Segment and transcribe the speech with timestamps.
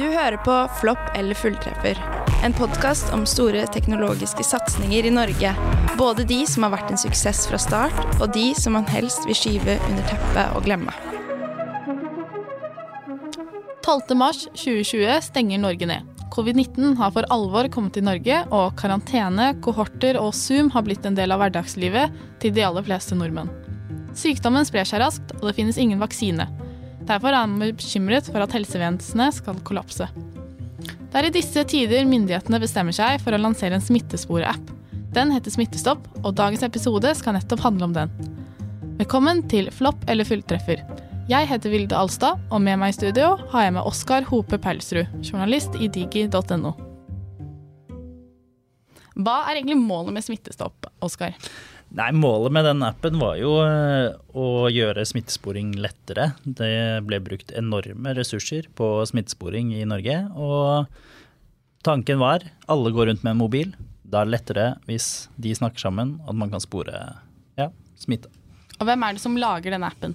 [0.00, 1.98] Du hører på Flopp eller fulltreffer.
[2.44, 5.50] En podkast om store teknologiske satsinger i Norge.
[5.98, 9.36] Både de som har vært en suksess fra start, og de som man helst vil
[9.36, 10.94] skyve under teppet og glemme.
[13.84, 16.08] 12.3.2020 stenger Norge ned.
[16.32, 21.20] Covid-19 har for alvor kommet til Norge, og karantene, kohorter og Zoom har blitt en
[21.20, 23.52] del av hverdagslivet til de aller fleste nordmenn.
[24.16, 26.48] Sykdommen sprer seg raskt, og det finnes ingen vaksine.
[27.10, 30.06] Derfor er han bekymret for at helsevesenet skal kollapse.
[31.10, 34.68] Det er i disse tider myndighetene bestemmer seg for å lansere en smittesporeapp.
[35.10, 38.12] Den heter Smittestopp, og dagens episode skal nettopp handle om den.
[39.00, 40.84] Velkommen til Flopp eller fulltreffer.
[41.26, 45.10] Jeg heter Vilde Alstad, og med meg i studio har jeg med Oskar Hope Paulsrud,
[45.26, 46.76] journalist i digi.no.
[49.18, 51.34] Hva er egentlig målet med Smittestopp, Oskar?
[51.90, 56.28] Nei, Målet med den appen var jo eh, å gjøre smittesporing lettere.
[56.44, 60.20] Det ble brukt enorme ressurser på smittesporing i Norge.
[60.38, 60.86] Og
[61.86, 63.74] tanken var alle går rundt med en mobil.
[64.06, 66.94] Da er det lettere hvis de snakker sammen, at man kan spore
[67.58, 68.30] ja, smitte.
[68.78, 70.14] Og hvem er det som lager denne appen?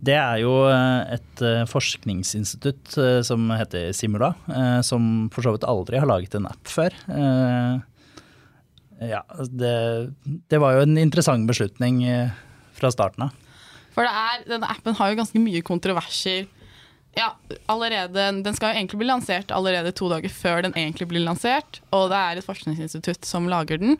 [0.00, 2.96] Det er jo eh, et eh, forskningsinstitutt
[3.28, 4.32] som heter Simula,
[4.80, 6.96] som for så vidt aldri har laget en app før.
[9.00, 9.74] Ja, det,
[10.52, 12.32] det, var jo en interessant beslutning eh,
[12.76, 13.36] fra starten av.
[13.94, 16.46] For det er, denne appen har jo ganske mye kontroverser.
[17.16, 17.32] Ja,
[17.66, 21.80] allerede, Den skal jo egentlig bli lansert allerede to dager før den egentlig blir lansert.
[21.96, 23.96] Og det er et forskningsinstitutt som lager den.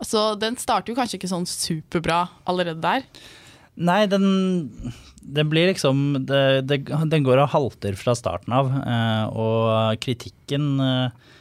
[0.00, 3.04] Så den starter jo kanskje ikke sånn superbra allerede der.
[3.80, 4.24] Nei, den,
[5.20, 8.70] den blir liksom det, det, Den går og halter fra starten av.
[8.78, 11.36] Eh, og kritikken eh,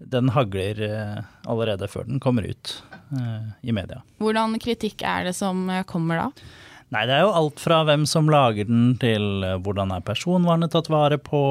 [0.00, 2.72] den hagler eh, allerede før den kommer ut
[3.12, 4.00] uh, i media.
[4.22, 6.28] Hvordan kritikk er det som eh, kommer da?
[6.90, 10.88] Nei, Det er jo alt fra hvem som lager den, til hvordan er personvernet tatt
[10.90, 11.42] vare på.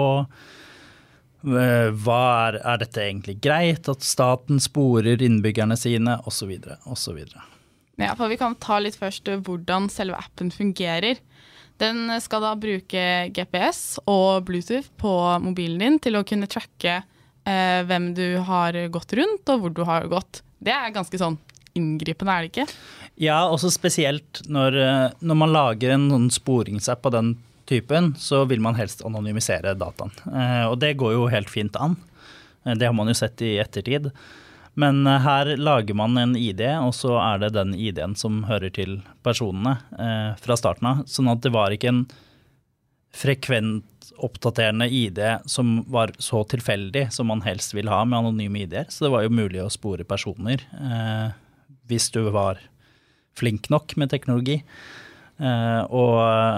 [1.39, 6.51] Hva er, er dette egentlig greit, at staten sporer innbyggerne sine, osv.
[6.83, 7.21] osv.
[7.95, 11.21] Ja, for vi kan ta litt først hvordan selve appen fungerer.
[11.79, 16.97] Den skal da bruke GPS og Bluetooth på mobilen din til å kunne tracke
[17.45, 20.41] eh, hvem du har gått rundt, og hvor du har gått.
[20.59, 21.37] Det er ganske sånn
[21.77, 22.67] inngripende, er det ikke?
[23.19, 27.37] Ja, også spesielt når, eh, når man lager en sånn sporingsapp av den
[27.69, 30.11] typen, så vil man helst anonymisere dataen.
[30.25, 31.97] Eh, og det går jo helt fint an.
[32.65, 34.09] Eh, det har man jo sett i ettertid.
[34.79, 38.73] Men eh, her lager man en ID, og så er det den ID-en som hører
[38.73, 41.05] til personene eh, fra starten av.
[41.09, 42.03] Sånn at det var ikke en
[43.15, 48.89] frekvent oppdaterende ID som var så tilfeldig som man helst vil ha med anonyme ID-er.
[48.89, 51.29] Så det var jo mulig å spore personer eh,
[51.89, 52.59] hvis du var
[53.39, 54.59] flink nok med teknologi.
[55.39, 56.17] Eh, og,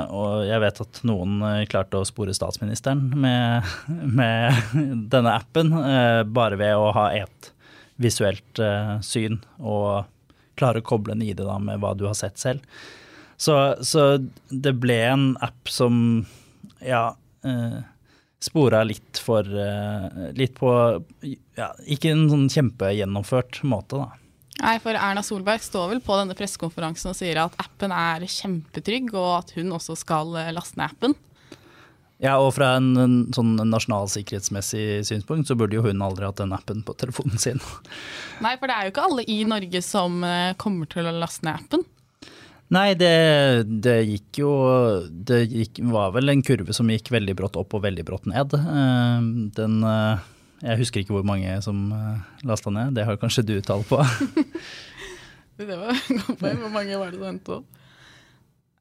[0.09, 3.73] og, jeg vet at noen eh, klarte å spore statsministeren med,
[4.19, 4.73] med
[5.13, 7.51] denne appen, eh, bare ved å ha et
[8.01, 10.09] visuelt eh, syn og
[10.57, 12.65] klare å koble en ID da med hva du har sett selv.
[13.41, 14.03] Så, så
[14.49, 15.95] det ble en app som
[16.85, 17.79] ja, eh,
[18.41, 20.73] spora litt for eh, Litt på
[21.57, 24.11] ja, Ikke en sånn kjempegjennomført måte, da.
[24.61, 29.09] Nei, for Erna Solberg står vel på denne pressekonferansen og sier at appen er kjempetrygg,
[29.17, 31.15] og at hun også skal eh, laste ned appen.
[32.21, 36.53] Ja, og fra en, en sånn nasjonalsikkerhetsmessig synspunkt så burde jo hun aldri hatt den
[36.53, 37.63] appen på telefonen sin.
[38.45, 41.47] Nei, for det er jo ikke alle i Norge som eh, kommer til å laste
[41.47, 41.87] ned appen.
[42.71, 43.11] Nei, det,
[43.83, 44.51] det, gikk jo
[45.11, 48.55] Det gikk, var vel en kurve som gikk veldig brått opp og veldig brått ned.
[48.55, 49.27] Eh,
[49.57, 50.29] den eh,
[50.63, 53.99] Jeg husker ikke hvor mange som eh, lasta ned, det har kanskje du tall på?
[55.59, 56.63] det var godt poeng.
[56.63, 57.79] Hvor mange var det som endte opp?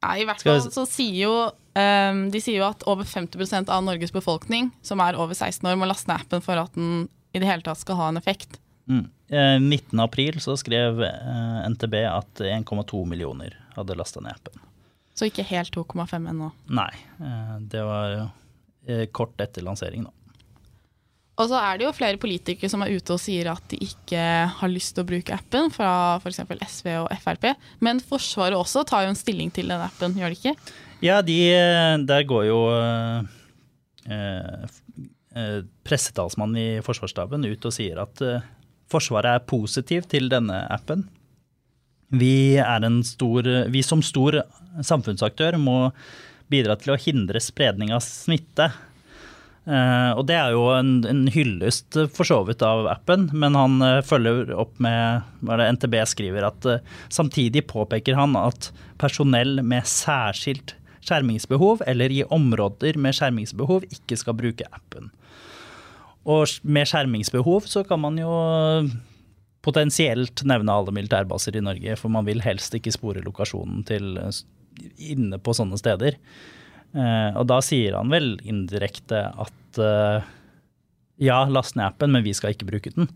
[0.01, 1.33] Nei, i hvert fall så sier jo
[1.77, 5.85] De sier jo at over 50% av Norges befolkning som er over 16 år, må
[5.85, 8.57] laste ned appen for at den i det hele tatt skal ha en effekt.
[8.89, 9.05] Mm.
[9.31, 10.99] 19.4 så skrev
[11.71, 14.67] NTB at 1,2 millioner hadde lasta ned appen.
[15.15, 16.49] Så ikke helt 2,5 ennå?
[16.71, 18.15] Nei, eh, det var
[18.87, 20.13] eh, kort etter lansering, da.
[21.41, 24.21] Og så er det jo flere politikere som er ute og sier at de ikke
[24.59, 26.43] har lyst til å bruke appen, fra f.eks.
[26.43, 27.47] SV og Frp.
[27.81, 30.55] Men Forsvaret også tar jo en stilling til den appen, gjør de ikke?
[31.01, 32.59] Ja, de, eh, der går jo
[34.05, 34.65] eh,
[35.87, 38.45] pressetalsmannen i Forsvarsstaben ut og sier at eh,
[38.91, 41.07] Forsvaret er positiv til denne appen.
[42.11, 42.59] Vi,
[43.07, 44.41] stor, vi som stor
[44.83, 45.91] samfunnsaktør må
[46.51, 48.67] bidra til å hindre spredning av smitte.
[49.61, 53.77] Uh, og det er jo en, en hyllest for så vidt av appen, men han
[53.85, 56.81] uh, følger opp med hva NTB skriver at uh,
[57.13, 58.71] samtidig påpeker han at
[59.01, 60.73] personell med særskilt
[61.05, 65.11] skjermingsbehov eller i områder med skjermingsbehov ikke skal bruke appen.
[66.29, 68.31] Og med skjermingsbehov så kan man jo
[69.65, 74.17] potensielt nevne alle militærbaser i Norge, for man vil helst ikke spore lokasjonen til
[75.01, 76.17] inne på sånne steder.
[76.91, 79.81] Og da sier han vel indirekte at
[81.21, 83.09] ja, last ned appen, men vi skal ikke bruke den.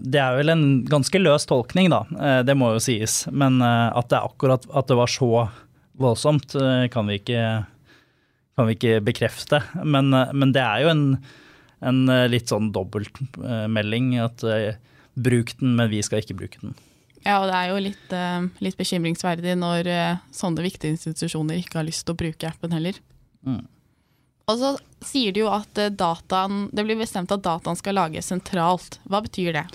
[0.00, 2.04] Det er vel en ganske løs tolkning, da.
[2.46, 3.22] Det må jo sies.
[3.28, 5.44] Men at det akkurat at det var så
[6.00, 6.56] voldsomt,
[6.92, 7.44] kan vi ikke,
[8.56, 9.60] kan vi ikke bekrefte.
[9.84, 11.04] Men, men, det er jo en,
[11.80, 14.14] en litt sånn dobbeltmelding.
[14.24, 14.44] At
[15.20, 16.76] bruk den, men vi skal ikke bruke den.
[17.24, 18.12] Ja, og det er jo litt,
[18.64, 19.90] litt bekymringsverdig når
[20.32, 22.96] sånne viktige institusjoner ikke har lyst til å bruke appen heller.
[23.44, 23.64] Mm.
[24.48, 24.70] Og så
[25.04, 28.96] sier de jo at dataen, det blir bestemt at dataen skal lages sentralt.
[29.04, 29.66] Hva betyr det?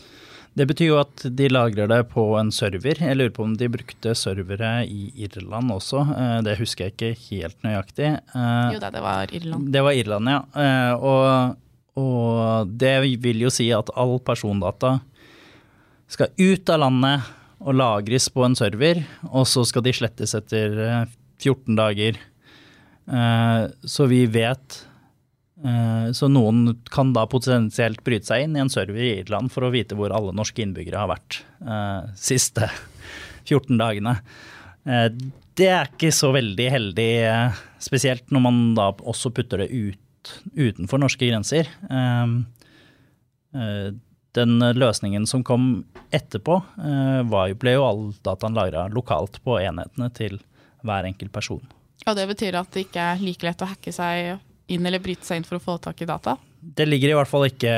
[0.56, 2.96] Det betyr jo at de lagrer det på en server.
[3.04, 6.06] Jeg lurer på om de brukte servere i Irland også.
[6.48, 8.10] Det husker jeg ikke helt nøyaktig.
[8.72, 9.69] Jo da, det var Irland.
[9.75, 10.42] Det var Irland, ja.
[10.96, 11.60] Og,
[11.96, 14.98] og det vil jo si at all persondata
[16.12, 17.30] skal ut av landet
[17.66, 19.00] og lagres på en server,
[19.32, 20.76] og så skal de slettes etter
[21.40, 22.20] 14 dager.
[23.86, 24.82] Så vi vet
[26.14, 29.72] Så noen kan da potensielt bryte seg inn i en server i Irland for å
[29.74, 31.38] vite hvor alle norske innbyggere har vært
[32.20, 32.68] siste
[33.50, 34.18] 14 dagene.
[35.56, 37.10] Det er ikke så veldig heldig,
[37.82, 40.05] spesielt når man da også putter det ut
[40.54, 41.69] utenfor norske grenser
[44.36, 46.57] den løsningen som kom etterpå,
[47.31, 50.42] var, ble jo all dataen lagra lokalt på enhetene til
[50.83, 51.63] hver enkelt person.
[52.06, 54.36] Og det betyr at det ikke er like lett å hacke seg
[54.75, 56.36] inn eller bryte seg inn for å få tak i data?
[56.60, 57.74] Det ligger i hvert fall ikke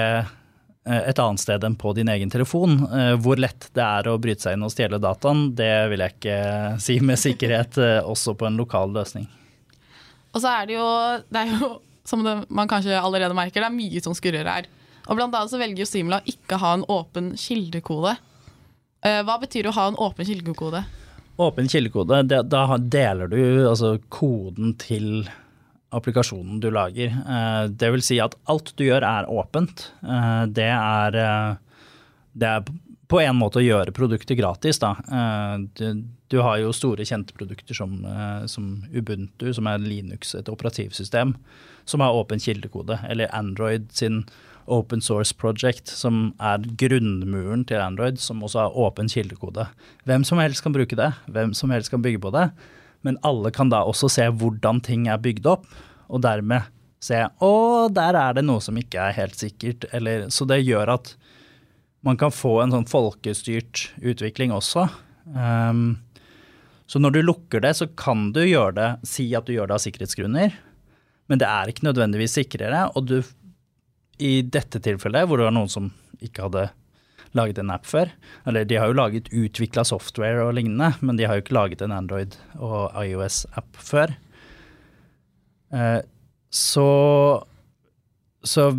[0.87, 2.79] et annet sted enn på din egen telefon.
[3.23, 6.37] Hvor lett det er å bryte seg inn og stjele dataen, det vil jeg ikke
[6.85, 9.27] si med sikkerhet, også på en lokal løsning.
[10.33, 10.87] Og så er det jo,
[11.33, 11.69] det er jo
[12.07, 14.69] som det, man kanskje allerede merker, det er mye som skurrer her.
[15.07, 18.15] Og blant annet så velger jo ikke å ha en åpen kildekode.
[19.03, 20.81] Hva betyr å ha en åpen kildekode?
[21.39, 25.27] Åpen kildekode, det, da deler du altså koden til
[25.95, 27.13] applikasjonen du lager.
[27.71, 29.85] Det vil si at alt du gjør er åpent.
[30.51, 31.19] Det er,
[32.33, 32.67] det er
[33.07, 34.95] på en måte å gjøre produktet gratis, da.
[36.27, 38.01] Du har jo store kjente produkter som,
[38.51, 41.37] som Ubuntu, som er Linux, et operativsystem,
[41.87, 42.99] som har åpen kildekode.
[43.09, 44.25] Eller Android sin
[44.67, 49.69] Open Source Project, som er grunnmuren til Android, som også har åpen kildekode.
[50.07, 52.49] Hvem som helst kan bruke det, hvem som helst kan bygge på det,
[53.07, 55.63] men alle kan da også se hvordan ting er bygd opp,
[56.11, 56.67] og dermed
[57.03, 57.53] se å,
[57.93, 59.87] der er det noe som ikke er helt sikkert.
[59.95, 61.13] Eller, så det gjør at
[62.05, 64.87] man kan få en sånn folkestyrt utvikling også.
[65.31, 65.99] Um,
[66.87, 69.77] så når du lukker det, så kan du gjøre det, si at du gjør det
[69.77, 70.55] av sikkerhetsgrunner,
[71.27, 73.17] men det er ikke nødvendigvis sikrere, og du
[74.17, 75.91] i dette tilfellet, hvor det var noen som
[76.23, 76.67] ikke hadde
[77.37, 78.09] laget en app før
[78.49, 81.83] Eller de har jo laget utvikla software og lignende, men de har jo ikke laget
[81.85, 84.15] en Android- og IOS-app før.
[85.75, 85.99] Eh,
[86.49, 86.87] så,
[88.41, 88.71] så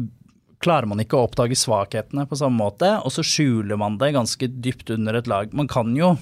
[0.65, 4.51] klarer man ikke å oppdage svakhetene på samme måte, og så skjuler man det ganske
[4.59, 5.55] dypt under et lag.
[5.55, 6.17] Man kan jo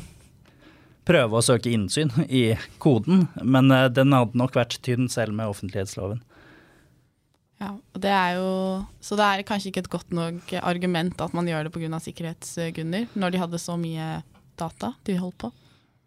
[1.07, 2.49] prøve å søke innsyn i
[2.83, 6.23] koden, men eh, den hadde nok vært tynn selv med offentlighetsloven.
[7.63, 8.49] Ja, og det er jo,
[9.01, 12.01] Så det er kanskje ikke et godt nok argument at man gjør det pga.
[12.05, 14.19] sikkerhetsgrunner, når de hadde så mye
[14.61, 15.53] data de holdt på?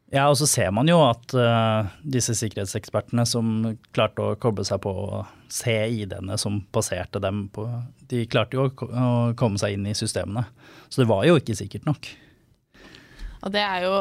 [0.10, 4.82] Ja, og så ser man jo at uh, disse sikkerhetsekspertene som klarte å koble seg
[4.82, 5.20] på å
[5.54, 7.68] se ID-ene som passerte dem på
[8.10, 10.48] De klarte jo å, å komme seg inn i systemene.
[10.90, 12.10] Så det var jo ikke sikkert nok.
[13.46, 13.94] Og det er jo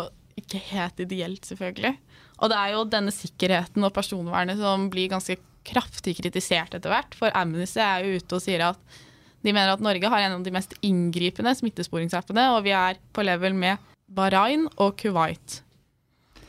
[0.49, 1.95] ikke helt ideelt, selvfølgelig.
[2.38, 5.38] Og det er jo denne sikkerheten og personvernet som blir ganske
[5.69, 7.14] kraftig kritisert etter hvert.
[7.19, 8.99] For Amnesty er jo ute og sier at
[9.45, 13.23] de mener at Norge har en av de mest inngripende smittesporingsappene, og vi er på
[13.26, 13.78] level med
[14.09, 15.61] Bahrain og Kuwait.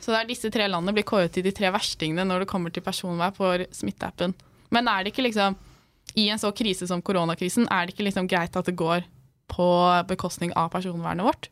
[0.00, 2.72] Så det er disse tre landene blir kåret til de tre verstingene når det kommer
[2.72, 4.34] til personvern for smitteappen.
[4.72, 5.58] Men er det ikke liksom,
[6.16, 9.04] i en så krise som koronakrisen, er det ikke liksom greit at det går
[9.50, 9.70] på
[10.08, 11.50] bekostning av personvernet vårt?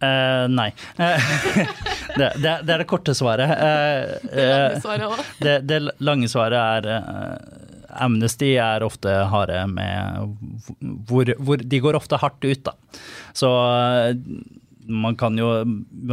[0.00, 0.70] Uh, nei.
[0.96, 3.50] det, det, det, er det korte svaret.
[3.52, 5.20] Uh, det lange svaret òg.
[5.44, 6.88] det, det, lange svaret er
[8.00, 10.32] Amnesty er ofte harde med
[11.10, 12.76] hvor, hvor, De går ofte hardt ut, da.
[13.36, 13.50] Så
[14.90, 15.50] man kan jo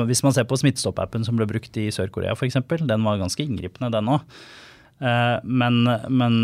[0.10, 3.94] Hvis man ser på Smittestopp-appen som ble brukt i Sør-Korea f.eks., den var ganske inngripende,
[3.94, 4.26] den òg.
[5.46, 6.42] Men, men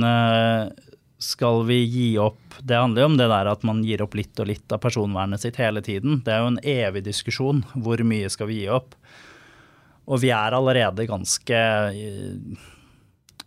[1.24, 4.40] skal vi gi opp Det handler jo om det der at man gir opp litt
[4.40, 6.22] og litt av personvernet sitt hele tiden.
[6.26, 7.64] Det er jo en evig diskusjon.
[7.74, 8.94] Hvor mye skal vi gi opp?
[10.04, 11.60] Og vi er allerede ganske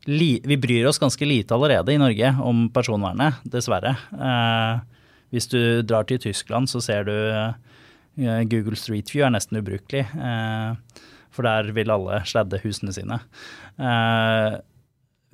[0.06, 3.96] vi bryr oss ganske lite allerede i Norge om personvernet, dessverre.
[4.14, 4.84] Eh,
[5.34, 10.04] hvis du drar til Tyskland, så ser du eh, Google Street View er nesten ubrukelig.
[10.06, 11.02] Eh,
[11.34, 13.18] for der vil alle sladde husene sine.
[13.82, 14.56] Eh,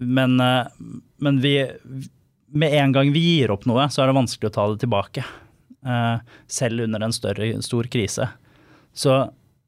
[0.03, 0.67] men, eh,
[1.23, 1.55] men vi,
[2.53, 5.25] med en gang vi gir opp noe, så er det vanskelig å ta det tilbake.
[5.87, 6.17] Eh,
[6.47, 8.29] selv under en større, stor krise.
[8.95, 9.19] Så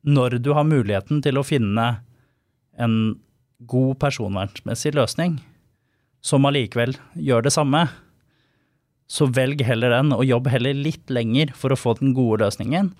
[0.05, 1.89] når du har muligheten til å finne
[2.77, 2.97] en
[3.65, 5.39] god personvernmessig løsning,
[6.25, 7.87] som allikevel gjør det samme,
[9.11, 12.93] så velg heller den, og jobb heller litt lenger for å få den gode løsningen,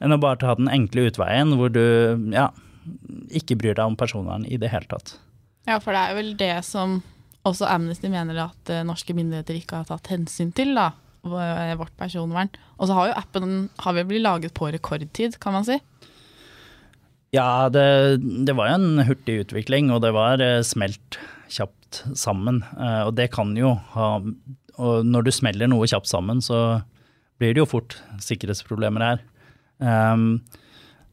[0.00, 1.82] enn å bare ta den enkle utveien hvor du
[2.32, 2.48] ja,
[3.36, 5.18] ikke bryr deg om personvern i det hele tatt.
[5.68, 7.00] Ja, for det er vel det som
[7.48, 10.90] også Amnesty mener at uh, norske myndigheter ikke har tatt hensyn til, da.
[11.20, 12.48] Vårt personvern.
[12.80, 13.50] Og så har jo appen
[13.84, 15.76] har vel blitt laget på rekordtid, kan man si.
[17.34, 21.20] Ja, det, det var jo en hurtig utvikling, og det var eh, smelt
[21.50, 22.64] kjapt sammen.
[22.74, 24.08] Eh, og det kan jo ha
[24.80, 26.80] Og når du smeller noe kjapt sammen, så
[27.38, 29.22] blir det jo fort sikkerhetsproblemer her.
[29.80, 30.40] Um,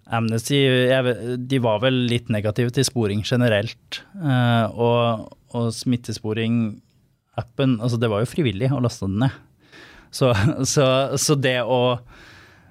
[0.08, 0.62] Amnesty
[1.52, 4.00] de var vel litt negative til sporing generelt.
[4.16, 9.32] Og, og smittesporing-appen altså Det var jo frivillig å laste den ned.
[10.12, 10.34] Så,
[10.74, 10.86] så,
[11.20, 12.00] så det å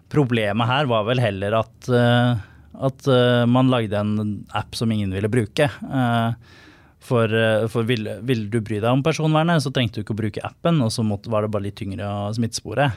[0.07, 2.39] Problemet her var vel heller at uh,
[2.77, 5.67] at uh, man lagde en app som ingen ville bruke.
[5.83, 6.31] Uh,
[7.03, 7.31] for,
[7.71, 10.81] for ville, vil du bry deg om personvernet, så trengte du ikke å bruke appen,
[10.83, 12.91] og så måtte, var det bare litt tyngre å smittespore.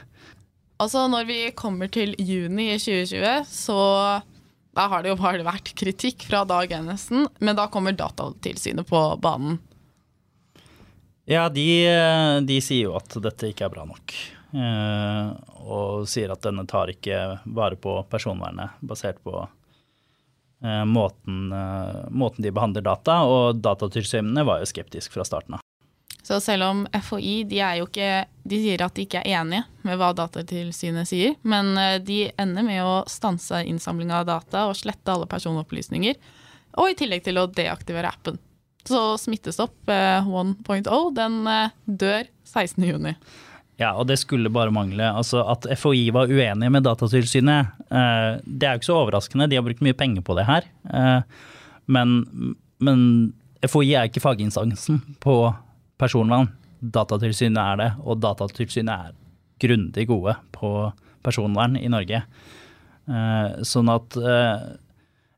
[0.82, 3.78] Altså når vi kommer til juni i 2020, så
[4.74, 9.02] da har det jo bare vært kritikk fra dag nesten, men da kommer Datatilsynet på
[9.22, 9.60] banen.
[11.30, 11.68] Ja, de,
[12.42, 14.14] de, sier jo at dette ikke er bra nok.
[15.62, 19.44] og sier at denne tar ikke vare på personvernet basert på
[20.64, 25.64] Eh, måten, eh, måten, de behandler data, og Datatilsynene var jo skeptisk fra starten av.
[26.22, 28.10] Så selv om FHI de, ikke,
[28.44, 32.66] de sier at de ikke er enige med hva Datatilsynet sier, men eh, de ender
[32.66, 36.20] med å stanse innsamling av data og slette alle personopplysninger,
[36.76, 38.36] og i tillegg til å deaktivere appen.
[38.88, 41.40] Så Smittestopp 1.0 den
[42.00, 43.14] dør 16.6.
[43.80, 45.06] Ja, og det skulle bare mangle.
[45.08, 49.48] Altså At FHI var uenige med Datatilsynet, eh, det er jo ikke så overraskende.
[49.48, 50.68] De har brukt mye penger på det her.
[50.92, 51.22] Eh,
[51.88, 52.18] men,
[52.84, 53.00] men
[53.64, 55.36] FHI er ikke faginstansen på
[56.00, 56.50] personvern.
[56.80, 59.16] Datatilsynet er det, og Datatilsynet er
[59.60, 60.74] grundig gode på
[61.24, 62.20] personvern i Norge.
[63.08, 64.20] Eh, sånn at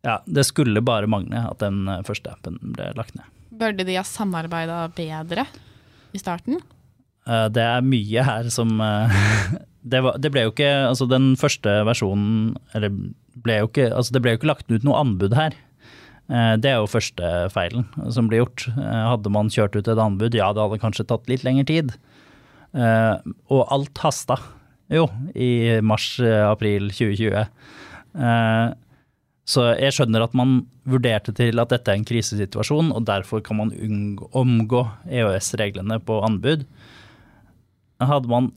[0.03, 3.29] ja, det skulle bare mangle at den første appen ble lagt ned.
[3.53, 5.47] Burde de ha samarbeida bedre
[6.13, 6.61] i starten?
[7.29, 9.19] Eh, det er mye her som eh,
[9.93, 12.91] det, var, det, ble jo ikke Altså, den første versjonen Eller
[13.45, 15.55] ble jo ikke Altså, det ble jo ikke lagt ut noe anbud her.
[16.33, 18.67] Eh, det er jo første feilen som ble gjort.
[18.77, 21.95] Hadde man kjørt ut et anbud, ja, det hadde kanskje tatt litt lengre tid.
[22.73, 24.39] Og alt hasta
[24.93, 25.07] jo
[25.37, 27.43] i mars-april 2020.
[29.49, 33.59] Så jeg skjønner at man vurderte til at dette er en krisesituasjon, og derfor kan
[33.59, 36.63] man unngå, omgå EØS-reglene på anbud.
[38.03, 38.53] Hadde man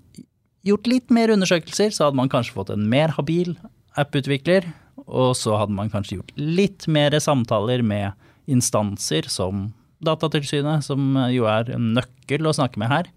[0.65, 3.55] gjort litt mer undersøkelser, så hadde man kanskje fått en mer habil
[3.97, 4.67] apputvikler.
[5.05, 8.13] Og så hadde man kanskje gjort litt mer samtaler med
[8.49, 9.71] instanser som
[10.05, 13.09] Datatilsynet, som jo er en nøkkel å snakke med her.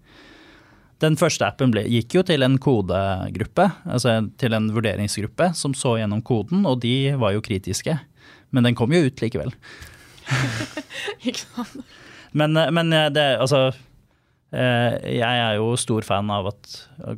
[0.99, 5.95] Den første appen ble, gikk jo til en kodegruppe, altså til en vurderingsgruppe, som så
[6.01, 7.95] gjennom koden, og de var jo kritiske.
[8.51, 9.53] Men den kom jo ut likevel.
[11.27, 11.95] Ikke sant?
[12.35, 13.69] Men, men det, altså
[14.49, 16.69] Eh, jeg er jo stor fan av at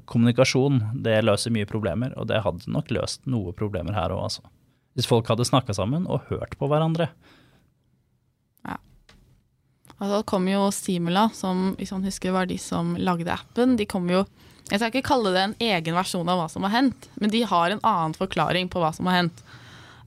[0.10, 4.44] kommunikasjon det løser mye problemer, og det hadde nok løst noe problemer her òg, altså.
[4.98, 7.08] Hvis folk hadde snakka sammen og hørt på hverandre.
[10.02, 10.08] Ja.
[10.08, 13.78] Og så kom jo Simula, som hvis man husker var de som lagde appen.
[13.78, 14.26] De kom jo
[14.72, 17.42] Jeg skal ikke kalle det en egen versjon av hva som har hendt, men de
[17.44, 19.42] har en annen forklaring på hva som har hendt,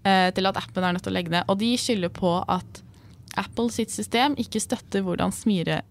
[0.08, 1.44] eh, til at appen er nødt til å legge ned.
[1.52, 2.80] Og de skylder på at
[3.36, 5.82] Apple sitt system ikke støtter hvordan smire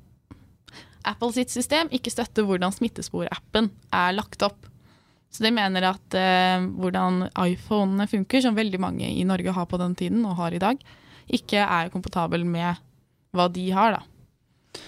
[1.05, 4.65] Apple sitt system ikke støtter hvordan Smittesporappen er lagt opp.
[5.33, 9.79] Så de mener at eh, hvordan iPhonene funker, som veldig mange i Norge har på
[9.81, 10.81] den tiden og har i dag,
[11.29, 12.81] ikke er komfortabel med
[13.33, 14.81] hva de har, da.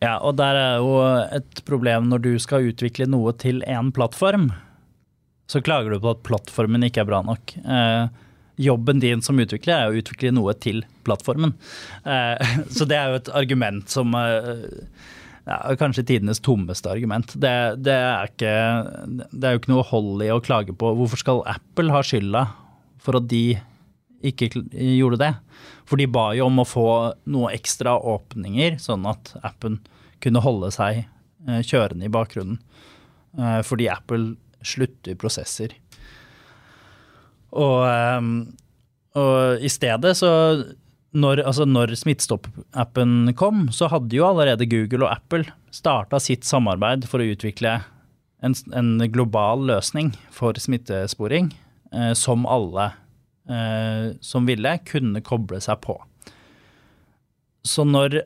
[0.00, 0.94] Ja, og der er jo
[1.36, 4.48] et problem når du skal utvikle noe til én plattform.
[5.50, 7.52] Så klager du på at plattformen ikke er bra nok.
[7.58, 8.26] Eh,
[8.60, 11.52] jobben din som utvikler er å utvikle noe til plattformen.
[12.04, 14.64] Eh, så det er jo et argument som eh,
[15.48, 17.34] ja, kanskje tidenes tommeste argument.
[17.36, 18.54] Det, det, er ikke,
[19.32, 20.94] det er jo ikke noe hold i å klage på.
[20.96, 22.46] Hvorfor skal Apple ha skylda
[23.00, 23.44] for at de
[24.26, 25.32] ikke gjorde det.
[25.88, 26.88] For de ba jo om å få
[27.30, 29.80] noe ekstra åpninger, sånn at appen
[30.22, 31.06] kunne holde seg
[31.64, 32.58] kjørende i bakgrunnen.
[33.64, 34.34] Fordi Apple
[34.66, 35.72] slutter prosesser.
[37.56, 37.80] Og,
[39.16, 40.32] og i stedet så
[41.10, 47.08] når, altså når Smittestopp-appen kom, så hadde jo allerede Google og Apple starta sitt samarbeid
[47.10, 47.80] for å utvikle
[48.44, 51.50] en, en global løsning for smittesporing
[51.92, 52.98] eh, som alle eh,
[54.22, 55.96] som ville, kunne koble seg på.
[57.66, 58.20] Så når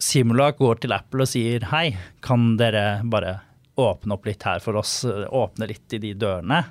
[0.00, 1.88] Simula går til Apple og sier hei,
[2.24, 3.38] kan dere bare
[3.80, 6.62] åpne opp litt her for oss, åpne litt i de dørene?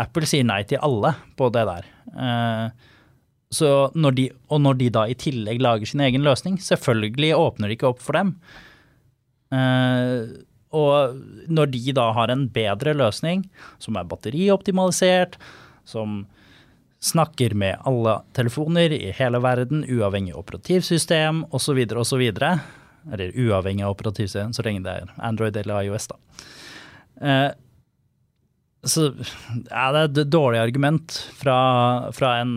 [0.00, 1.88] Apple sier nei til alle på det der.
[2.14, 2.90] Eh,
[3.94, 7.76] når de, og når de da i tillegg lager sin egen løsning, selvfølgelig åpner de
[7.78, 8.34] ikke opp for dem.
[9.54, 10.34] Eh,
[10.74, 13.44] og når de da har en bedre løsning,
[13.78, 15.38] som er batterioptimalisert,
[15.86, 16.24] som
[17.04, 22.22] snakker med alle telefoner i hele verden, uavhengig operativsystem osv., osv.
[23.12, 26.18] Eller uavhengig av operativsystem, så lenge det er Android eller IOS, da.
[27.20, 27.50] Eh,
[28.84, 29.10] så
[29.70, 31.58] ja, det er et dårlig argument fra,
[32.12, 32.54] fra en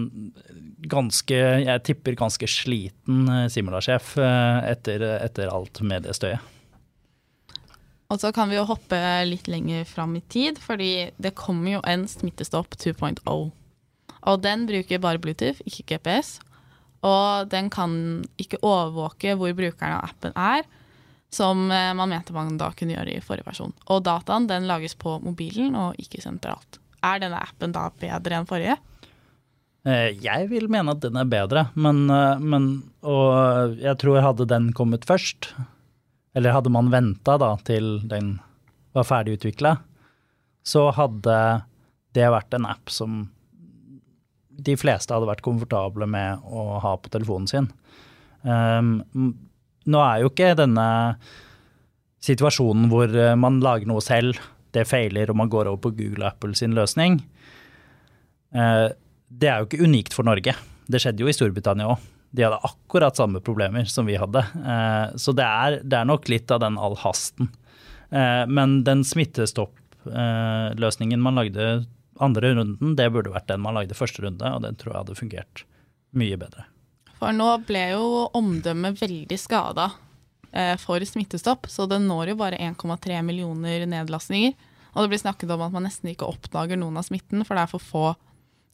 [0.91, 6.53] ganske, jeg tipper ganske sliten eh, Simula-sjef eh, etter, etter, alt mediestøyet.
[8.07, 11.81] Og så kan vi jo hoppe litt lenger fram i tid, fordi det kommer jo
[11.83, 13.49] en Smittestopp 2.0.
[14.27, 16.37] Og den bruker bare Bluetooth, ikke GPS.
[17.05, 17.93] Og den kan
[18.41, 20.65] ikke overvåke hvor brukeren av appen er,
[21.33, 23.75] som eh, man mente man da kunne gjøre i forrige versjon.
[23.93, 26.79] Og dataen den lages på mobilen og ikke sentralt.
[27.05, 28.77] Er denne appen da bedre enn forrige?
[29.87, 34.49] Eh, jeg vil mene at den er bedre, men, eh, men Og jeg tror hadde
[34.49, 35.53] den kommet først,
[36.35, 38.39] eller hadde man venta til den
[38.93, 39.77] var ferdigutvikla,
[40.65, 41.63] så hadde
[42.13, 43.29] det vært en app som
[44.57, 47.69] de fleste hadde vært komfortable med å ha på telefonen sin.
[48.41, 49.01] Um,
[49.87, 50.87] nå er jo ikke denne
[52.27, 54.35] situasjonen hvor eh, man lager noe selv,
[54.75, 57.13] det feiler og man går over på Google og Apple sin løsning.
[58.55, 58.87] Uh,
[59.27, 60.53] det er jo ikke unikt for Norge.
[60.87, 61.99] Det skjedde jo i Storbritannia òg.
[62.35, 64.41] De hadde akkurat samme problemer som vi hadde.
[64.59, 67.45] Uh, så det er, det er nok litt av den all hasten.
[68.11, 71.63] Uh, men den smittestoppløsningen man lagde
[72.23, 75.19] andre runden, det burde vært den man lagde første runde, og den tror jeg hadde
[75.19, 75.63] fungert
[76.17, 76.65] mye bedre.
[77.17, 79.89] For nå ble jo omdømmet veldig skada
[80.51, 84.53] eh, for Smittestopp, så den når jo bare 1,3 millioner nedlastninger.
[84.93, 87.65] Og det blir snakket om at man nesten ikke oppdager noen av smitten, for det
[87.65, 88.05] er for få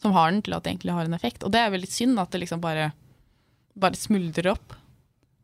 [0.03, 1.43] som har den, til at det egentlig har en effekt.
[1.47, 2.91] Og det er veldig synd at det liksom bare,
[3.79, 4.75] bare smuldrer opp.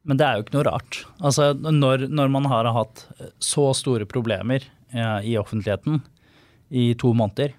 [0.07, 1.01] Men det er jo ikke noe rart.
[1.19, 3.05] Altså, når, når man har hatt
[3.43, 6.01] så store problemer eh, i offentligheten
[6.69, 7.55] i to måneder,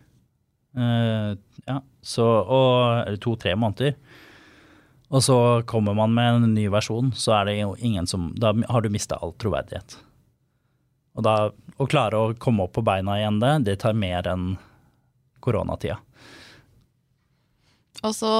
[0.79, 1.33] uh,
[1.67, 3.97] ja, så, og, to-tre måneder,
[5.11, 8.53] og så kommer man med en ny versjon, så er det jo ingen som Da
[8.55, 9.97] har du mista all troverdighet.
[11.19, 14.53] Og da, å klare å komme opp på beina igjen det, det tar mer enn
[15.43, 15.99] koronatida.
[18.07, 18.33] Og så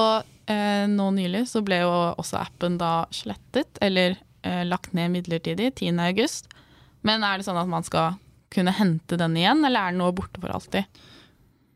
[0.49, 4.15] eh, nå nylig så ble jo også appen da slettet, eller
[4.47, 6.57] eh, lagt ned midlertidig, 10.8.
[7.05, 8.17] Men er det sånn at man skal
[8.51, 11.03] kunne hente den igjen, eller er den nå borte for alltid?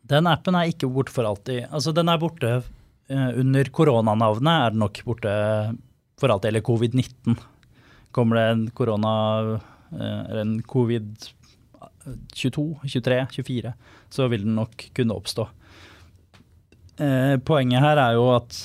[0.06, 1.65] Den appen er ikke borte for alltid.
[1.74, 5.34] Altså den er borte eh, under koronanavnet, er den nok borte
[6.22, 7.39] for alltid, eller covid-19.
[8.15, 9.15] Kommer det en korona,
[9.96, 11.10] eh, eller en covid
[12.36, 13.74] 22, 23, 24,
[14.13, 15.48] så vil den nok kunne oppstå.
[17.02, 18.63] Eh, poenget her er jo at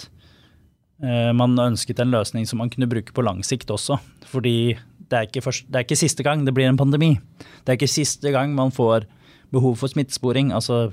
[1.01, 3.97] man ønsket en løsning som man kunne bruke på lang sikt også.
[4.29, 4.75] Fordi
[5.09, 7.15] det er, ikke først, det er ikke siste gang det blir en pandemi.
[7.65, 9.07] Det er ikke siste gang man får
[9.49, 10.53] behov for smittesporing.
[10.53, 10.91] Altså,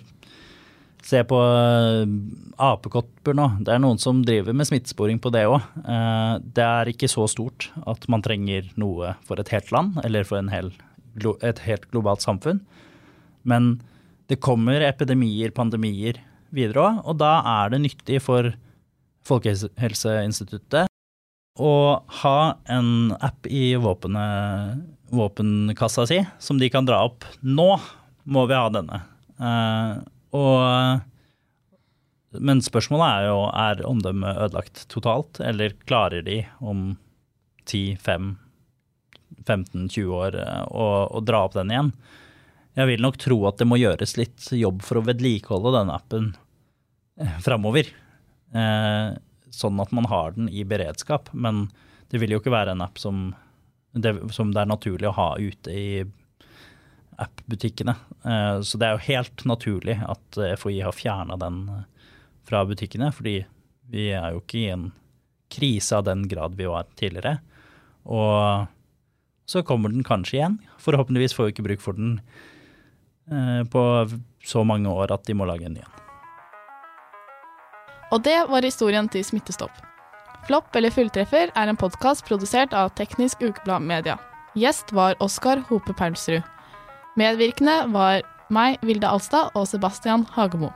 [1.06, 2.04] se på uh,
[2.62, 3.48] apekopper nå.
[3.66, 5.62] Det er noen som driver med smittesporing på det òg.
[5.86, 10.28] Uh, det er ikke så stort at man trenger noe for et helt land eller
[10.28, 10.72] for hel,
[11.46, 12.64] et helt globalt samfunn.
[13.48, 13.78] Men
[14.28, 16.20] det kommer epidemier, pandemier,
[16.56, 17.02] videre òg.
[17.08, 18.52] Og da er det nyttig for
[19.28, 20.88] Folkehelseinstituttet
[21.58, 21.74] å
[22.22, 27.26] ha en app i våpenet, våpenkassa si som de kan dra opp.
[27.42, 27.72] Nå
[28.28, 29.02] må vi ha denne.
[30.38, 31.02] Og,
[32.38, 36.98] men spørsmålet er jo er omdømmet ødelagt totalt, eller klarer de om
[37.68, 41.92] 10-5-15-20 år uh, å, å dra opp den igjen?
[42.78, 46.26] Jeg vil nok tro at det må gjøres litt jobb for å vedlikeholde den appen
[47.18, 47.90] eh, framover.
[48.54, 49.08] Eh,
[49.50, 51.30] sånn at man har den i beredskap.
[51.34, 51.74] Men
[52.12, 53.34] det vil jo ikke være en app som
[53.98, 56.06] det, som det er naturlig å ha ute i
[57.18, 57.96] app-butikkene.
[58.24, 61.64] Eh, så det er jo helt naturlig at FHI har fjerna den
[62.48, 63.44] fra butikkene, fordi
[63.88, 64.90] Vi er jo ikke i en
[65.48, 67.38] krise av den grad vi var tidligere.
[68.04, 68.68] Og
[69.48, 70.58] så kommer den kanskje igjen.
[70.84, 72.18] Forhåpentligvis får vi ikke bruk for den
[73.32, 73.84] eh, på
[74.44, 75.94] så mange år at de må lage en ny en.
[78.12, 79.72] Og det var historien til Smittestopp.
[80.48, 84.16] Flopp eller fulltreffer er en podkast produsert av Teknisk Ukeblad Media.
[84.56, 86.44] Gjest var Oskar Hope Perlsrud.
[87.18, 88.22] Medvirkende var
[88.54, 90.70] meg, Vilde Alstad og Sebastian Hagemo.